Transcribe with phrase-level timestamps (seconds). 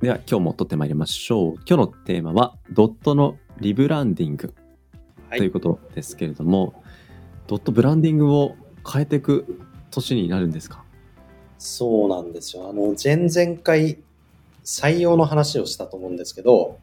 [0.00, 1.54] では今日も撮ってまいりましょう。
[1.68, 4.54] 今日のテーマはドットのリブランディング
[5.28, 6.82] はいということですけれども、
[7.46, 8.56] ドットブランディングを
[8.90, 10.82] 変えていく年になるんですか？
[11.58, 12.70] そうなんですよ。
[12.70, 13.98] あの、前々回、
[14.64, 16.78] 採用の話をしたと思うんですけど、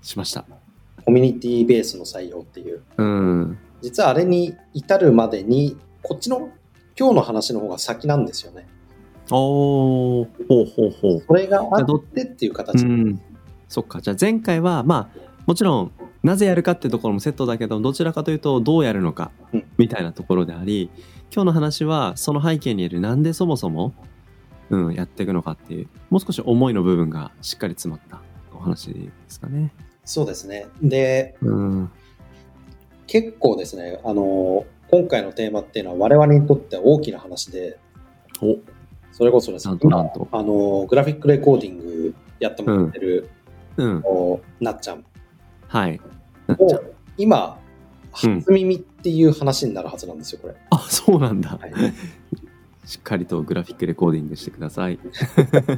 [0.00, 0.44] しました。
[1.04, 2.82] コミュニティベースの採用っていう。
[2.96, 3.58] うん。
[3.80, 6.48] 実はあれに至るまでに、こっちの
[6.96, 8.68] 今日の話の方が先なんですよね。
[9.30, 11.24] おー、ほうほうほう。
[11.26, 12.84] それがあってっていう形。
[12.84, 13.20] うん。
[13.68, 14.00] そっか。
[14.00, 15.92] じゃあ前回は、まあ、もちろん、
[16.22, 20.90] なぜやるかっていうところもセットだけど、どちらかというと、どうやるのかうん、みたいなところであり、
[21.34, 23.94] 今日の話は、その背景にいる、なんでそもそも、
[24.70, 28.20] うん、やっていくのかっていう、もう少し思いの部分がしっかり詰まった
[28.54, 29.72] お話ですかね。
[30.04, 30.66] そうですね。
[30.82, 31.90] で、うん。
[33.06, 37.78] 結構ですね、あの、今回のテーマっていうのは我々にとっては大きな話で、
[38.40, 38.58] お
[39.12, 40.28] それこそですねなん、と。
[40.32, 43.28] あの、グラフィックレコーディングやってもらってる、
[43.76, 44.02] うん。
[44.04, 45.04] おなっちゃん
[45.68, 46.00] はい。
[46.48, 46.82] を
[47.16, 47.62] 今、うん
[48.14, 50.54] 初耳っていう話になるはずなんですよ、これ。
[50.68, 51.58] あ、そうなんだ。
[51.58, 51.72] はい
[52.84, 54.98] しっかりとグラフィックレコーディングしてください。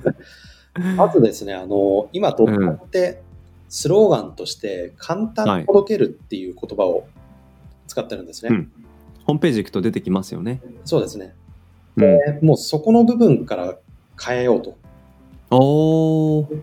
[0.97, 3.23] まずですね、あの、今、ドットって、
[3.69, 7.07] スローガンとして、簡単に届けるっていう言葉を
[7.87, 8.49] 使ってるんですね。
[8.51, 8.73] うん
[9.25, 10.61] ホームページ行くと出てきますよね。
[10.85, 11.35] そうですね。
[11.97, 13.77] うん、でもうそこの部分から
[14.23, 14.77] 変えようと。
[15.51, 16.63] おー。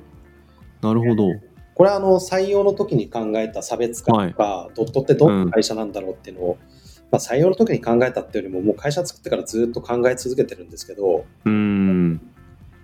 [0.81, 1.27] なるほど。
[1.75, 6.57] これはあの採用の時に考えた差別化とか、ドットってどんな会社なんだろうっていうのを、
[7.11, 12.21] まあ、採用の時に考えたっていうよりも、もう会社作ってからずっと考え続けてるんですけど、うーん。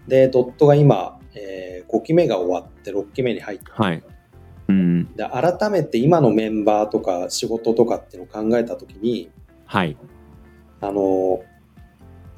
[0.07, 4.03] で、ドットが今、え5期目が終わって6期目に入って、はい。
[4.69, 5.15] うん。
[5.15, 9.29] で改めて今のメンバーとか仕事とかっていうのを考えた時に、
[9.65, 9.97] はい。
[10.81, 11.41] あの、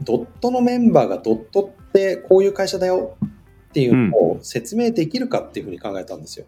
[0.04, 3.18] ドットのメンバーがドットってこういう会社だよ
[3.70, 6.46] っていうのを説明できるかっていうふうに考えたんですよ。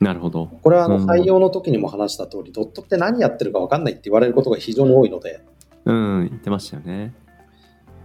[0.00, 0.46] なるほど。
[0.62, 5.40] これはあのうん採用の時にも話した通り、ドットって何やってるか分かんないって言われることが非常に多いので、
[5.84, 6.28] うん。
[6.28, 7.14] 言ってましたよね。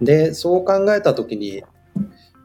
[0.01, 1.63] で、そう考えた時に、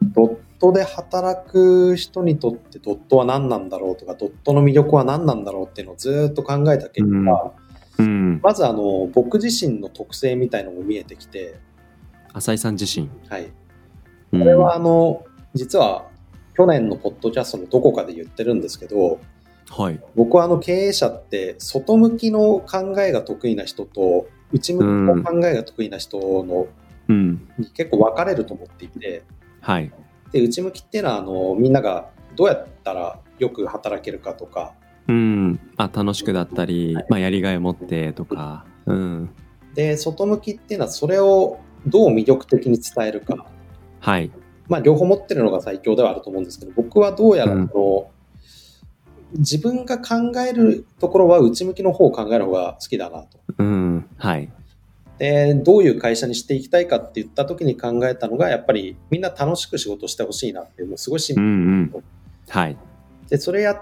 [0.02, 7.52] ドットで働く人にとってドットは何なんだろうとか、ドットの魅力は何なんだろうっていうのをずっと考えた結果、
[7.98, 8.40] うん。
[8.42, 11.58] まずあの僕自身の特性みたいのも見えてきて、
[12.32, 13.08] 浅井さん自身。
[13.28, 13.50] はい、こ
[14.32, 15.24] これはあの
[15.54, 16.06] 実は
[16.54, 19.20] 去年のポッドキャストのどこかで言ってるんですけど
[19.70, 20.00] はい。
[20.14, 26.66] 僕はあの経営者って外向きの考えが得意な人と内向きの考えが得意な人の
[27.08, 27.48] うん。
[27.58, 29.22] に結構分かれると思っていて
[29.60, 29.92] はい。
[30.32, 34.74] で内向きっていうのはあのみんながどうやったらよく働けるかとか
[35.06, 35.60] うん。
[35.76, 38.66] あ、楽しくだったり、まあ、やりがいを持ってとか。
[38.86, 39.30] うん。
[39.74, 43.46] で外向きっていうのはそれをどう魅力的に伝えるか
[44.00, 44.30] はい。
[44.68, 47.70] まあ両方持ってるのが最強ではあると思うんですけど僕はどうやらうん
[49.32, 53.38] 自分が考えるところは内向きの方を考える方が好きだなと。
[53.58, 54.08] うん。
[54.16, 54.50] はい。
[55.18, 61.50] で、どういう会社にしていきたいかって言った時に考えたのが、やっぱりみんな楽しく仕事してほしいなっていう、もうすごいシンプうル。
[61.50, 61.52] ん
[61.94, 62.04] うん。
[62.48, 62.76] はい。
[63.28, 63.74] で、それや、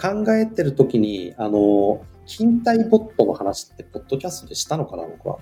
[0.00, 5.38] 考えてる時に、あの、勤怠ボットの話って、ポッドキャストでしたのかな、僕は。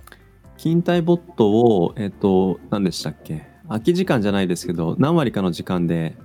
[0.61, 3.47] 勤怠ボットを、えっ、と、何でしたっけ？
[3.67, 6.19] 空き時間じゃないですけど、何割かの時間で、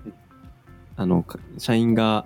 [0.97, 2.25] あの、か社員が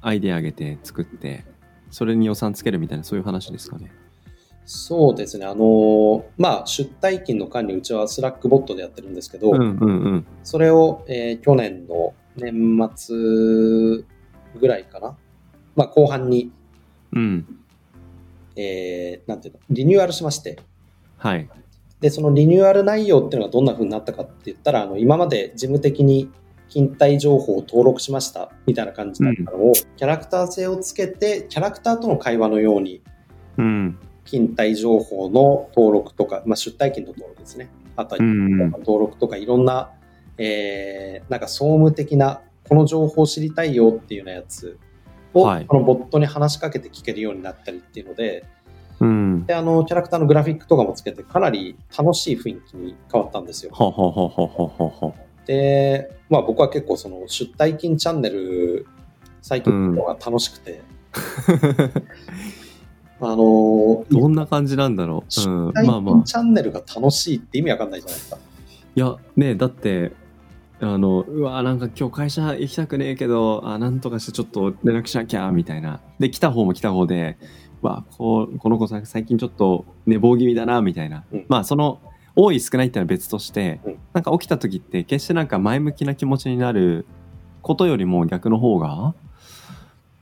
[0.00, 1.44] アイデア上げて作って、
[1.92, 3.92] それに予算つけるみたいな、そういう話ですかね。
[4.64, 10.26] そうですね、あの、まあ、出退勤の管理、うちは Slackbot でやってるんですけど、うんうんうん。
[10.42, 14.04] それを、えー去年の年末ぐ
[14.66, 15.16] らいかな、
[15.76, 16.50] まあ、後半に、
[17.12, 17.60] うん。
[18.56, 20.58] えーなんていうの、リニューアルしまして、
[21.16, 21.48] はい。
[22.00, 26.30] で、そのリニューアル内容っていうのがどんな風になったかって言ったら、あの今まで事務的に
[26.68, 33.02] 勤怠情報を登録しましたみたいな感じだったのを、キャラクター性をつけて、キャラクターとの会話のように、
[33.56, 33.98] うん。
[34.26, 37.70] 勤怠情報の登録とか、まあ、出退勤の登録ですね。
[37.96, 39.92] あとはうん登録とかいろんな、
[40.36, 44.78] えーなんか総務的な、この情報を知りたいよっていうようなやつ
[45.32, 48.44] を、はいこのボットに話しかけて聞けるようになったりっていうので、
[49.00, 49.46] うん。
[49.46, 53.72] で、あの、キャラクターのグラフィックとかもつけて、かなり楽しい雰囲気に変わったんですよ。
[55.46, 58.86] で、まあ僕は結構その出退勤チャンネル、
[59.42, 60.82] サイトのが楽しくて、
[63.20, 65.50] あのー、どんな感じなんだろう？
[65.50, 66.24] うん、最まあまあ近。
[66.24, 68.38] チャンネルが楽しいって意味わかんないじゃないですか。
[68.94, 70.12] いや、ねだって、
[70.80, 76.00] あの、うわ、なんか今日会社行きたくねえけど、あ、なんとかしてちょっと連絡しなきゃ、みたいな。
[76.18, 77.38] で、来た方も来た方で、
[77.82, 81.24] わ、こうこの子さ、最近ちょっと寝坊気味だな、みたいな。
[81.32, 82.00] うんまあ、その、
[82.34, 87.06] 多い少ないっていうのは別として、うんなんか起きた時って、決してなんか前向きな気持ちになる
[87.62, 89.14] ことよりも逆の方が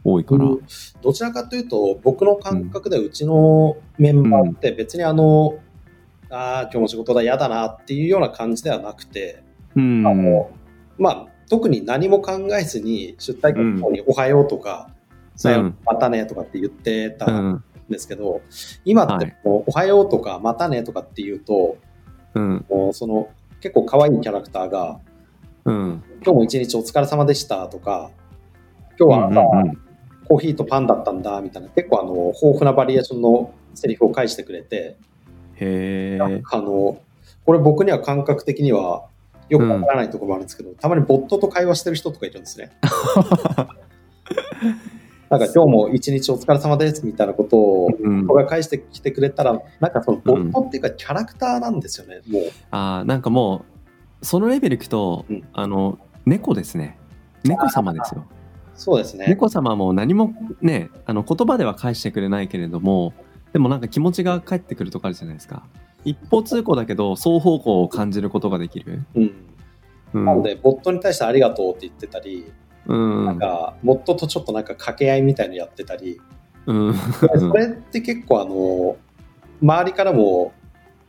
[0.02, 0.44] 多いから。
[0.44, 0.60] うん
[1.02, 5.58] どちらかというと、僕の感覚でうちのメンバーって別にあの、
[6.30, 9.42] ああ、今日も仕事だ、嫌だなっていうような感じではなくて、
[9.76, 10.06] うん。
[10.06, 10.50] あの
[10.98, 14.90] まあ、特に何も考えずに出退勤の方におはようとか、
[15.36, 17.64] さようんまたねとかって言ってたうんん。
[17.88, 18.40] ですけど、
[18.84, 21.76] 今っはいてもうおはようとかまたねとかって言うと、
[22.34, 22.64] うん。
[22.70, 23.28] もうその
[23.60, 25.00] 結構可愛いキャラクターが、
[25.64, 26.02] うん。
[26.22, 28.10] 今日も一日お疲れ様でしたとか、
[28.98, 29.81] 今日は朝、うんうん
[30.26, 34.96] コーヒーとパンだったんだみたいな、結構あの豊富なバリエーションのセリフを返してくれて、
[35.56, 36.42] へえ。
[36.50, 36.98] あの、
[37.44, 39.06] これ僕には感覚的には
[39.50, 42.70] よくわからないところもあるんですけど、たまにボットと会話してる人とかいるんですね。
[45.38, 52.42] なんか今日も一日お疲れ様ですみたいなことをうん僕が返してきてくれたら、なんかそのボットっていうかキャラクターなんですよね、もう。
[52.70, 53.64] ああ、なんかも
[54.22, 56.98] う、そのレベルいくと、うんあの、猫ですね。
[57.42, 58.25] 猫様ですよ。
[58.76, 59.26] そうですね。
[59.26, 60.32] 猫様も何も
[60.62, 63.12] ね、あの言葉では返してくれないけれども、
[63.52, 65.64] でもなんか気持ちが返ってくるとかあるじゃないですか。
[66.04, 69.04] 一方通行だけど、双方向を感じることができる。
[69.14, 69.34] うん。
[70.12, 70.25] うん。
[70.25, 72.52] なので、ボットに対してありがとうって言ってたり、
[72.86, 73.25] うん。
[73.26, 76.20] なんか、ボットとちょっとなんか掛け合いみたいのやってたり、
[76.66, 76.94] うん。
[76.94, 78.96] それって結構あの、
[79.62, 80.52] 周りからも、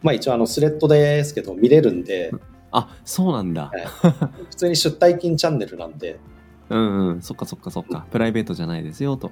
[0.02, 2.32] まあ一応あのスレッドですけど見れるんで、
[2.72, 3.72] あ、そうなんだ。
[4.50, 6.20] 普通に出退勤チャンネルなんで、
[6.70, 7.22] うんうん。
[7.22, 8.06] そっかそっかそっか。
[8.12, 9.32] プライベートじゃないですよと。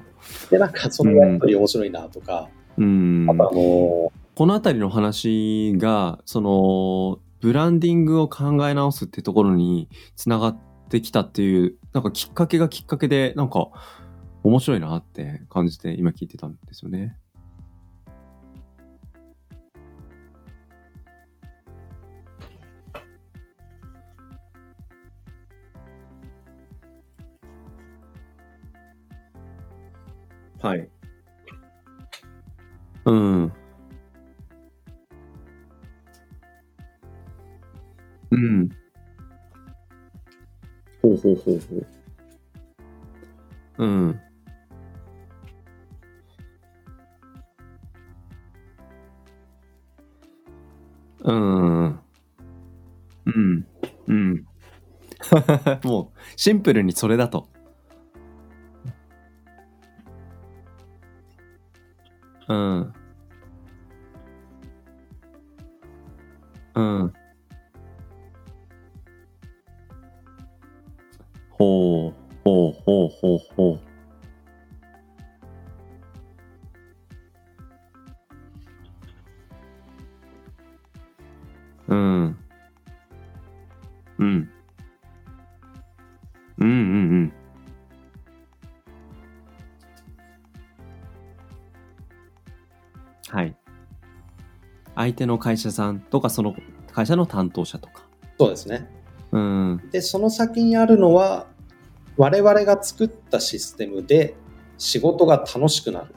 [0.50, 3.28] で、なんかそのやりとり面白いなとか、うん。
[3.30, 13.70] あとあの、この辺りの話が、その、ブランディングを考え直すってところにつながってきたっていう、なんかきっかけがきっかけで、なんか
[14.44, 17.18] 面白いなって感じて今聞いてたんですよね。
[30.62, 30.90] はい。
[33.06, 33.52] うん。
[38.32, 38.83] うん。
[41.04, 41.86] ほうほうほうほう。
[43.78, 44.20] うん。
[51.24, 52.00] うん。
[53.26, 53.68] うん。
[54.08, 54.46] うん。
[55.84, 57.50] もう、シンプルにそれだと。
[62.48, 62.94] うん。
[66.76, 67.14] うん。
[95.04, 96.56] 相手の会社さんとか、その
[96.92, 98.04] 会社の担当者とか。
[98.40, 98.90] そうですね。
[99.32, 99.90] うん。
[99.92, 101.48] で、その先にあるのは、
[102.16, 104.36] 我々が作ったシステムで
[104.78, 106.16] 仕事が楽しくなる。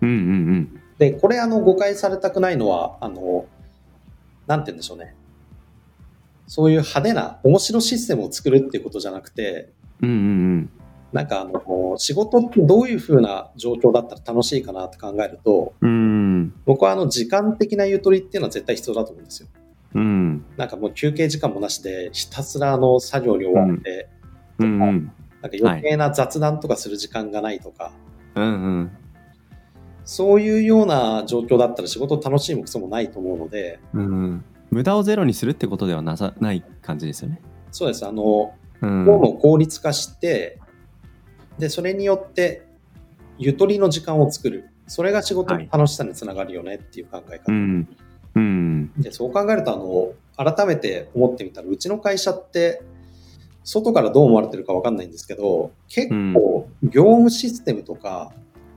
[0.00, 0.18] うんうんう
[0.54, 0.80] ん。
[0.98, 3.46] で、これあの誤解されたくないのは、あの、
[4.46, 5.14] なんて言うんでしょうね。
[6.46, 9.70] そういう派手な面白システムを作るっていうことじゃなくて、
[10.00, 10.70] うんうん
[11.12, 16.12] なんかあの、仕事ってどういう風な状況だったら楽しいかなって考えると、うん。
[16.42, 16.54] うん。
[16.64, 19.48] 僕はあの、時間的なゆとりっていうのは絶対必要だと思うんですよ。
[19.94, 20.44] うん。
[20.56, 24.08] なんかもう休憩時間もなしで、ひたすらあの、作業に追われて、
[24.58, 25.12] うんうん。
[25.42, 27.92] なんか余計な雑談とかする時間がないとか、
[28.34, 28.46] うんう
[28.80, 28.90] ん。
[30.04, 34.44] そういうような状況だったら仕事を楽しいもクソもないと思うので、うん。
[34.70, 37.40] 無駄をゼロにするってことではなさない感じですよね。
[37.70, 38.06] そうです。
[38.06, 39.38] あの、うん。
[39.38, 40.58] 効率化して、
[41.58, 42.66] で、それによって、
[43.38, 44.70] ゆとりの時間を作る。
[44.86, 47.44] それが仕事の楽しさにつながるよねっていう考え方。
[47.48, 47.88] うん。
[48.34, 48.92] うん。
[48.98, 50.12] でそう考えると、あの、
[50.52, 52.82] 改めて思ってみたら、うちの会社って、
[53.64, 58.32] 外からどう思われてるかわかんないんですけど、結構、業務システムとか、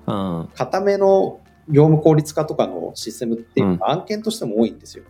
[0.05, 5.03] あ固めの業務効率化とかのシステムっていうのが案件としても多いんですよ。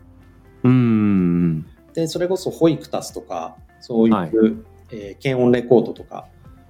[0.64, 1.66] うん。
[1.92, 4.30] で、それこそ保育タスとか、そういう、はい
[4.92, 6.26] えー検温レコードとか、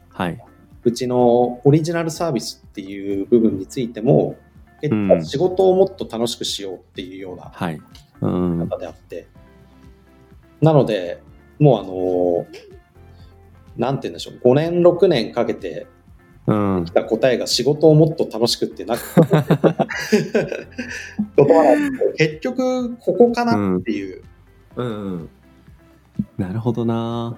[0.08, 0.42] はい。
[0.86, 4.36] うちのオリジナルサービスっていう部分についても、
[4.80, 7.80] 結うん構仕事をもっと楽しくしようっていうようなはい。
[8.20, 8.68] うん。
[8.68, 9.26] 方であって、
[10.60, 11.20] なので、
[11.58, 12.46] もうあの、
[13.76, 15.88] なんて言うんでしょう、5年、6年かけて
[16.46, 16.92] うんき。
[16.92, 19.00] た答えが仕事をもっと楽しくってなく
[21.36, 24.22] 言葉なんですけど結局、ここかなっていう。
[24.76, 25.28] うん。
[26.38, 27.36] なるほどな。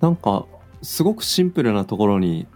[0.00, 0.46] なんか、
[0.86, 2.46] すごくシンプルなところに、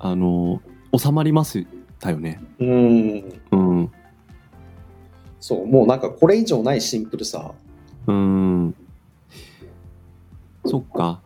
[0.00, 0.60] あの、
[0.98, 1.64] 収まります
[2.00, 2.42] たよね。
[2.58, 3.92] うん、うん。
[5.38, 7.52] そう、もうなんかこれ以上ないシンプルさ。
[8.08, 8.74] うん。
[10.66, 11.20] そっか。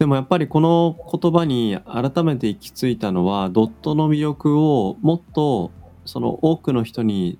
[0.00, 5.70] でもやっぱりこの言葉に改めて行き着いたのは、ドットの魅力をもっと、
[6.06, 7.38] その多くの人に、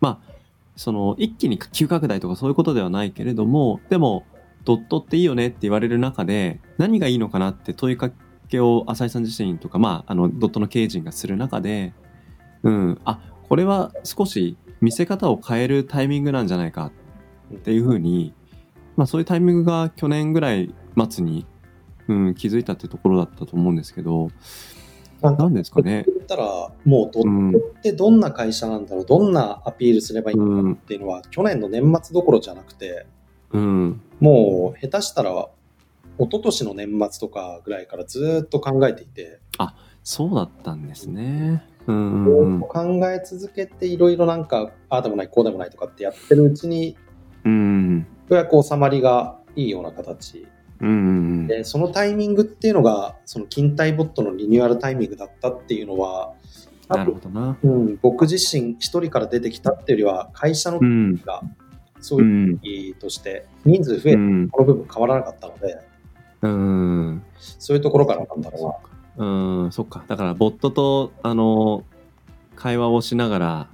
[0.00, 0.32] まあ、
[0.76, 4.24] その一気に急拡大とかそういうことではないけれども、でも、
[4.66, 8.10] ドットっていいよねって言われる中で、何がいいのかなって問いか
[8.48, 11.94] けを浅井さん自身とか、まあ、あの、ドットの経営陣がする中で、
[12.64, 16.90] うん、あ、これは少し見せ方を変えるタイミングなんじゃないか
[17.54, 18.34] っていうふうに、
[18.96, 20.74] まあそういうタイミングが去年ぐらい
[21.10, 21.46] 末に、
[22.08, 24.30] うん、気づいたってところだったと思うんですけど、
[25.22, 26.04] なんですかね。
[26.06, 26.44] 言ったら、
[26.84, 33.06] もうドうんットってどんな会社なんだろう、どんなアピールすればいいのかっていうのは、去年の年末どころじゃなくて、
[33.52, 35.30] うん、もう下手したら、
[36.18, 39.40] 一昨年の年末とかぐらいからずーっと考えていて、
[40.06, 41.64] そうだったんですね。
[41.88, 46.96] うん、考え続けて、いろいろなんか、ああでもない、こうでもないとかってやってるうちに、
[47.44, 50.46] うん、ようやく収まりがいいような形。
[50.80, 56.34] うん、うん、で、そのタイミングっていうのが、その勤怠ボットのリニューアルタイミングだったっていうのは、
[56.88, 57.58] なるほどな。
[57.64, 61.42] うん、僕自身一人から出てきたっていうよりは、会社のうん、が
[62.06, 65.80] そうう、いうとして、人数増えてうん、この部分変わらなかったので、
[66.42, 68.80] うん、そういうところからなんだろ
[69.16, 69.24] う
[69.66, 70.04] ん、そっか。
[70.06, 71.82] だから、ボットと、あの、
[72.54, 73.68] 会話をしながら、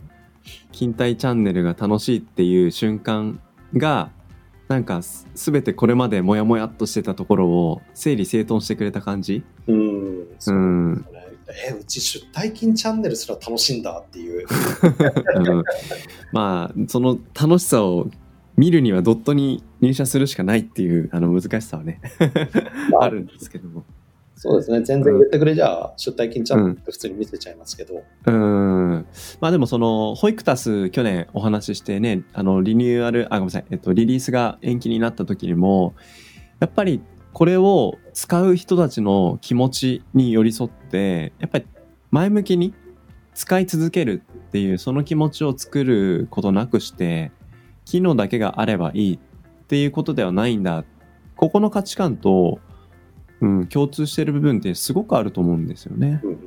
[0.72, 3.38] 勤怠チャンネルが楽しいっていう瞬間
[3.76, 4.10] が、
[4.68, 9.44] なんかす、すべてこれまでモヤモヤっとしてたところを整理整頓してくれた感じ？
[9.66, 9.72] う。
[9.72, 9.76] う
[10.22, 11.02] ん、そうね。
[11.68, 14.46] え、うち出退勤チャンネルすら楽しいんだっていう。
[15.36, 15.64] うん
[16.32, 18.08] まあその楽しさを
[18.62, 22.00] 見るにはドットに入社するしかないっていうあの難しさはね。
[23.00, 23.08] あ。
[23.08, 23.84] るんですけども。
[24.36, 24.82] そうですね。
[24.82, 28.04] 全然言ってくれじゃあ、出退勤チャンネルって普通に見せちゃいますけど。
[28.26, 29.06] うん。
[29.40, 35.94] まあでもそのホイクタス去年お話ししてねあのリニューアルあごめんなさい、えっと、リリースが延期になった時にも
[36.60, 37.02] やっぱり
[37.32, 41.66] これを使う人たちの気持ちに寄り添ってやっぱり
[42.10, 42.74] 前向きに
[43.34, 47.32] 使い続けるっていうその気持ちを作ることなくして
[47.84, 49.18] 機能だけがあればいいっ
[49.66, 50.84] ていうことではないんだ。
[51.36, 52.60] ここの価値観と、
[53.40, 56.20] うん、共通してる部分ってすごくあると思うんですよね。
[56.22, 56.38] うんうん。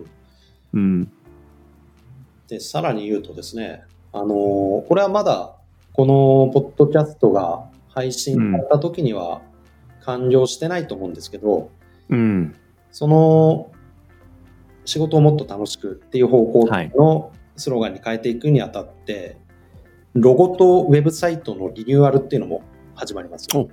[0.74, 1.12] うん。
[2.48, 5.56] で、さらに言うとですね、あのーこれはまだ、
[5.94, 9.42] このポッドキャストが配信された時には
[10.02, 11.72] 完了してないと思うんですけど、
[12.10, 12.56] うん。
[12.92, 13.72] その、
[14.86, 19.38] 仕事をもっと楽しくっていう方向はいのスローガンに変えていくにあたって、
[20.16, 22.64] ロゴとウェブサイトのリニューアルっていうのも
[22.96, 23.50] 始まります。
[23.54, 23.70] おウ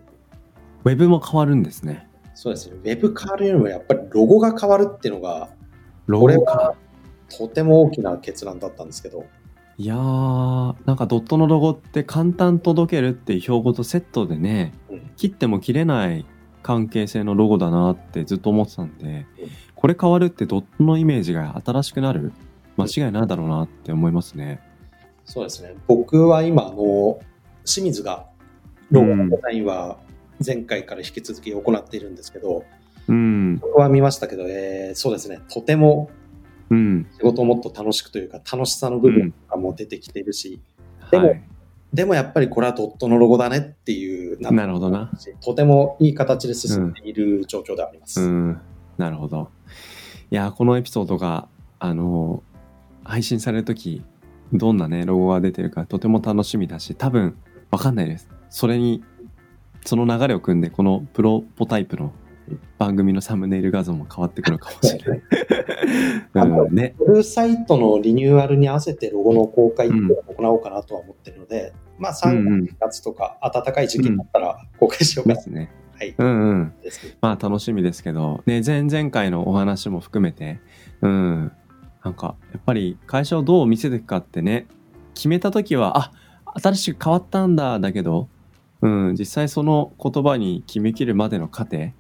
[0.87, 2.09] ェブも変わるんですね。
[2.35, 2.79] そうですね。
[2.83, 5.51] ウェブ変わるよりもやっぱりロゴが変わるっていうのが、
[6.07, 6.37] ロこれ。
[7.29, 9.25] とても大きな決断だったんですけど、
[9.79, 16.27] いやー、なんかドットのロゴって簡単届けるっていう標語とセットでね、うん切っても切れない
[16.65, 19.27] 関係性のロゴだなってずっと思ってたんで、
[19.77, 22.33] これ変わるってドットのイメージが新しくなる？
[22.77, 24.61] 間違いないだろうなって思いますね。
[25.25, 25.75] そうですね。
[25.87, 27.21] 僕は今、あの、
[27.65, 28.27] 清水が
[28.91, 29.99] ロゴのデザインは
[30.45, 32.65] 前回から引き続き行っているんですけど、
[33.09, 35.41] うん、僕は見ましたけど、えーそうですね。
[35.49, 36.11] とても
[36.71, 40.59] うん、仕事をもっと楽しくというか、楽しさの部分とかも出てきているし、
[41.11, 41.43] でもはい。
[41.93, 45.11] でもやっぱりこれはドットのロゴだねっていう、んなるほどな。
[45.43, 48.23] とてもいい形で進んでいる状況ではあります。
[48.23, 48.61] うん、
[48.97, 49.51] なるほど。
[50.31, 51.49] いやー、このエピソードが、
[51.79, 52.53] あのー
[53.05, 54.05] 配信されるとき、
[54.53, 57.37] どんなね、ロゴが出てるかとても楽しみだし、多分、
[57.71, 58.29] わかんないです。
[58.51, 59.03] それに、
[59.85, 62.13] その流れを組んで、このプロポタイプの
[62.79, 65.23] 番組のサムネイル画像も変わってくるかもしれない。
[66.35, 66.95] うん、ね。
[66.99, 72.77] ウェブサイトのリニューアルに合わせてロゴの公開っていうのを行おうかなとは思ってるので、まあうんう3ん。
[72.81, 75.35] 月とか暖かい時期になったら公開しようかな。
[75.37, 75.71] ですね。
[75.95, 76.15] はい。
[76.17, 76.73] うんうん。
[77.21, 80.61] まあ楽しみですけど、ね、前々回のお話も含めて、
[81.01, 81.53] うん、
[82.05, 84.67] なんか、やっぱり会社をどう見せていくかってね、
[85.15, 86.13] 決めた時は、あ、
[86.61, 88.29] 新しく変わったんだ、だけど、
[88.81, 91.93] うん、実際その言葉に決めきるまでの過程、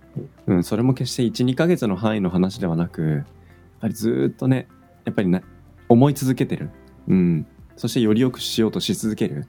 [0.46, 3.24] うん、それも決して1、2ヶ月の範囲の話ではなく、やっ
[3.80, 4.68] ぱりずーっとね、
[5.04, 5.42] やっぱりな
[5.88, 6.70] 思い続けてる。
[7.08, 7.46] うん。
[7.76, 9.46] そしてより良くしようとし続ける。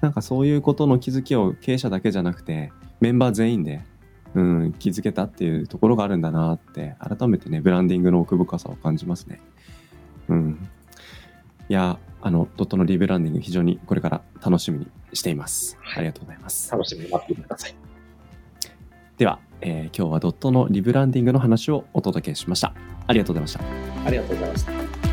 [0.00, 3.82] なんかそういうことの気づきを経営者だけじゃなくて、メンバー全員で、
[4.34, 9.40] うん、気づけたっていうところがあるんだなって、改めてね、ブランディングの奥深さを感じますね。
[10.28, 10.68] うん。
[11.68, 15.76] いや、あの、ドットのリブランディング非常にこれから楽しみにしています。
[15.80, 16.70] はいありがとうございます。
[16.70, 17.74] 楽しみに待っていてください。
[19.16, 22.74] では、えー今日はドットのリブランディングの話をお届けしました。
[23.06, 24.06] ありがとうございました。
[24.06, 25.07] ありがとうございました。